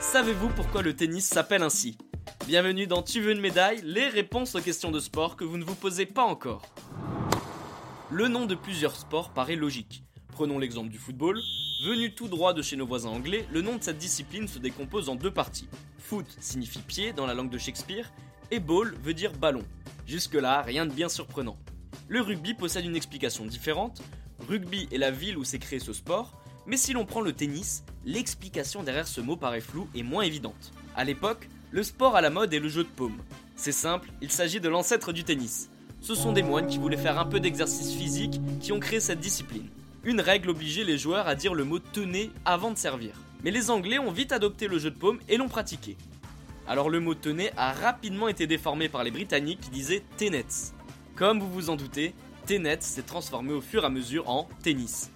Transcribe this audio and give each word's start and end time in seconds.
Savez-vous 0.00 0.48
pourquoi 0.48 0.82
le 0.82 0.96
tennis 0.96 1.26
s'appelle 1.26 1.62
ainsi? 1.62 1.98
Bienvenue 2.46 2.86
dans 2.86 3.02
Tu 3.02 3.20
veux 3.20 3.32
une 3.32 3.40
médaille 3.40 3.82
Les 3.84 4.08
réponses 4.08 4.54
aux 4.54 4.60
questions 4.60 4.90
de 4.90 5.00
sport 5.00 5.36
que 5.36 5.44
vous 5.44 5.58
ne 5.58 5.64
vous 5.64 5.74
posez 5.74 6.06
pas 6.06 6.24
encore. 6.24 6.62
Le 8.10 8.28
nom 8.28 8.46
de 8.46 8.54
plusieurs 8.54 8.96
sports 8.96 9.30
paraît 9.30 9.56
logique. 9.56 10.04
Prenons 10.28 10.58
l'exemple 10.58 10.90
du 10.90 10.98
football. 10.98 11.40
Venu 11.84 12.14
tout 12.14 12.28
droit 12.28 12.54
de 12.54 12.62
chez 12.62 12.76
nos 12.76 12.86
voisins 12.86 13.10
anglais, 13.10 13.46
le 13.52 13.60
nom 13.60 13.76
de 13.76 13.82
cette 13.82 13.98
discipline 13.98 14.48
se 14.48 14.58
décompose 14.58 15.10
en 15.10 15.16
deux 15.16 15.30
parties. 15.30 15.68
Foot 15.98 16.26
signifie 16.40 16.80
pied 16.80 17.12
dans 17.12 17.26
la 17.26 17.34
langue 17.34 17.50
de 17.50 17.58
Shakespeare, 17.58 18.10
et 18.50 18.60
ball 18.60 18.94
veut 19.02 19.12
dire 19.12 19.32
ballon. 19.32 19.64
Jusque-là, 20.06 20.62
rien 20.62 20.86
de 20.86 20.92
bien 20.92 21.10
surprenant. 21.10 21.58
Le 22.08 22.22
rugby 22.22 22.54
possède 22.54 22.86
une 22.86 22.96
explication 22.96 23.44
différente. 23.44 24.02
Rugby 24.48 24.88
est 24.92 24.98
la 24.98 25.10
ville 25.10 25.38
où 25.38 25.44
s'est 25.44 25.58
créé 25.58 25.80
ce 25.80 25.92
sport, 25.92 26.32
mais 26.66 26.76
si 26.76 26.92
l'on 26.92 27.04
prend 27.04 27.20
le 27.20 27.32
tennis, 27.32 27.84
l'explication 28.04 28.82
derrière 28.82 29.08
ce 29.08 29.20
mot 29.20 29.36
paraît 29.36 29.60
floue 29.60 29.88
et 29.94 30.02
moins 30.02 30.22
évidente. 30.22 30.72
A 30.94 31.04
l'époque, 31.04 31.48
le 31.72 31.82
sport 31.82 32.16
à 32.16 32.20
la 32.20 32.30
mode 32.30 32.54
est 32.54 32.60
le 32.60 32.68
jeu 32.68 32.84
de 32.84 32.88
paume. 32.88 33.18
C'est 33.56 33.72
simple, 33.72 34.08
il 34.22 34.30
s'agit 34.30 34.60
de 34.60 34.68
l'ancêtre 34.68 35.12
du 35.12 35.24
tennis. 35.24 35.70
Ce 36.00 36.14
sont 36.14 36.32
des 36.32 36.42
moines 36.42 36.68
qui 36.68 36.78
voulaient 36.78 36.96
faire 36.96 37.18
un 37.18 37.24
peu 37.24 37.40
d'exercice 37.40 37.92
physique 37.92 38.40
qui 38.60 38.72
ont 38.72 38.78
créé 38.78 39.00
cette 39.00 39.20
discipline. 39.20 39.68
Une 40.04 40.20
règle 40.20 40.50
obligeait 40.50 40.84
les 40.84 40.98
joueurs 40.98 41.26
à 41.26 41.34
dire 41.34 41.54
le 41.54 41.64
mot 41.64 41.80
tenez 41.80 42.30
avant 42.44 42.70
de 42.70 42.78
servir. 42.78 43.14
Mais 43.42 43.50
les 43.50 43.70
Anglais 43.70 43.98
ont 43.98 44.12
vite 44.12 44.30
adopté 44.30 44.68
le 44.68 44.78
jeu 44.78 44.90
de 44.90 44.98
paume 44.98 45.18
et 45.28 45.36
l'ont 45.36 45.48
pratiqué. 45.48 45.96
Alors 46.68 46.90
le 46.90 47.00
mot 47.00 47.14
tenez 47.14 47.50
a 47.56 47.72
rapidement 47.72 48.28
été 48.28 48.46
déformé 48.46 48.88
par 48.88 49.02
les 49.02 49.10
Britanniques 49.10 49.60
qui 49.60 49.70
disaient 49.70 50.04
tenets. 50.16 50.72
Comme 51.16 51.40
vous 51.40 51.50
vous 51.50 51.70
en 51.70 51.76
doutez, 51.76 52.14
tenets 52.46 52.80
s'est 52.80 53.02
transformé 53.02 53.52
au 53.52 53.60
fur 53.60 53.82
et 53.82 53.86
à 53.86 53.90
mesure 53.90 54.28
en 54.30 54.48
tennis. 54.62 55.10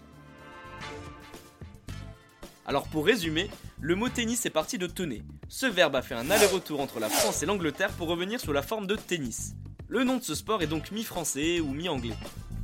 Alors 2.66 2.88
pour 2.88 3.06
résumer, 3.06 3.48
le 3.80 3.94
mot 3.94 4.08
tennis 4.08 4.44
est 4.46 4.50
parti 4.50 4.78
de 4.78 4.86
tenez. 4.86 5.22
Ce 5.48 5.66
verbe 5.66 5.94
a 5.94 6.02
fait 6.02 6.14
un 6.14 6.28
aller-retour 6.28 6.80
entre 6.80 6.98
la 6.98 7.08
France 7.08 7.42
et 7.42 7.46
l'Angleterre 7.46 7.92
pour 7.92 8.08
revenir 8.08 8.40
sous 8.40 8.52
la 8.52 8.62
forme 8.62 8.86
de 8.86 8.96
tennis. 8.96 9.54
Le 9.88 10.02
nom 10.02 10.16
de 10.16 10.22
ce 10.22 10.34
sport 10.34 10.62
est 10.62 10.66
donc 10.66 10.90
mi-français 10.90 11.60
ou 11.60 11.72
mi-anglais. 11.72 12.16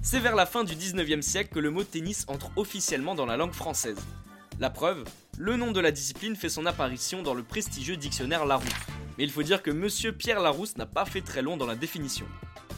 C'est 0.02 0.20
vers 0.20 0.36
la 0.36 0.46
fin 0.46 0.64
du 0.64 0.74
19e 0.74 1.22
siècle 1.22 1.54
que 1.54 1.60
le 1.60 1.70
mot 1.70 1.84
tennis 1.84 2.24
entre 2.28 2.50
officiellement 2.56 3.14
dans 3.14 3.26
la 3.26 3.36
langue 3.36 3.54
française. 3.54 3.98
La 4.58 4.70
preuve, 4.70 5.04
le 5.38 5.56
nom 5.56 5.70
de 5.70 5.80
la 5.80 5.92
discipline 5.92 6.34
fait 6.34 6.48
son 6.48 6.66
apparition 6.66 7.22
dans 7.22 7.34
le 7.34 7.42
prestigieux 7.42 7.96
dictionnaire 7.96 8.46
Larousse. 8.46 8.68
Mais 9.16 9.24
il 9.24 9.30
faut 9.30 9.42
dire 9.42 9.62
que 9.62 9.70
monsieur 9.70 10.12
Pierre 10.12 10.40
Larousse 10.40 10.76
n'a 10.76 10.86
pas 10.86 11.04
fait 11.04 11.20
très 11.20 11.42
long 11.42 11.56
dans 11.56 11.66
la 11.66 11.76
définition 11.76 12.26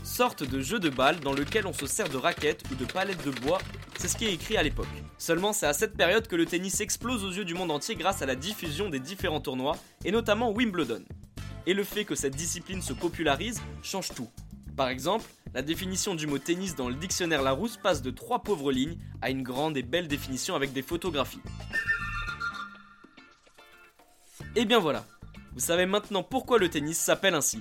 sorte 0.08 0.42
de 0.42 0.60
jeu 0.60 0.80
de 0.80 0.88
balle 0.88 1.20
dans 1.20 1.34
lequel 1.34 1.66
on 1.66 1.72
se 1.72 1.86
sert 1.86 2.08
de 2.08 2.16
raquettes 2.16 2.64
ou 2.72 2.74
de 2.74 2.84
palettes 2.84 3.24
de 3.24 3.30
bois, 3.30 3.58
c'est 3.98 4.08
ce 4.08 4.16
qui 4.16 4.24
est 4.24 4.32
écrit 4.32 4.56
à 4.56 4.62
l'époque. 4.62 4.88
Seulement 5.18 5.52
c'est 5.52 5.66
à 5.66 5.74
cette 5.74 5.96
période 5.96 6.26
que 6.26 6.34
le 6.34 6.46
tennis 6.46 6.80
explose 6.80 7.24
aux 7.24 7.30
yeux 7.30 7.44
du 7.44 7.54
monde 7.54 7.70
entier 7.70 7.94
grâce 7.94 8.22
à 8.22 8.26
la 8.26 8.34
diffusion 8.34 8.88
des 8.88 9.00
différents 9.00 9.40
tournois, 9.40 9.76
et 10.04 10.10
notamment 10.10 10.50
Wimbledon. 10.50 11.04
Et 11.66 11.74
le 11.74 11.84
fait 11.84 12.04
que 12.04 12.14
cette 12.14 12.34
discipline 12.34 12.80
se 12.82 12.94
popularise 12.94 13.60
change 13.82 14.08
tout. 14.14 14.28
Par 14.76 14.88
exemple, 14.88 15.26
la 15.54 15.62
définition 15.62 16.14
du 16.14 16.26
mot 16.26 16.38
tennis 16.38 16.74
dans 16.74 16.88
le 16.88 16.94
dictionnaire 16.94 17.42
Larousse 17.42 17.76
passe 17.76 18.00
de 18.00 18.10
trois 18.10 18.42
pauvres 18.42 18.72
lignes 18.72 18.98
à 19.20 19.30
une 19.30 19.42
grande 19.42 19.76
et 19.76 19.82
belle 19.82 20.08
définition 20.08 20.56
avec 20.56 20.72
des 20.72 20.82
photographies. 20.82 21.42
Et 24.56 24.64
bien 24.64 24.78
voilà, 24.78 25.04
vous 25.52 25.60
savez 25.60 25.86
maintenant 25.86 26.22
pourquoi 26.22 26.58
le 26.58 26.70
tennis 26.70 26.98
s'appelle 26.98 27.34
ainsi. 27.34 27.60